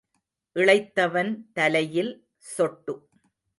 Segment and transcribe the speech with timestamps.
[0.55, 1.29] இளைத்தவன்
[1.53, 2.11] தலையில்
[2.55, 2.95] சொட்டு.